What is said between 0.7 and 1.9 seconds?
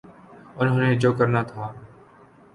نے جو کرنا تھا۔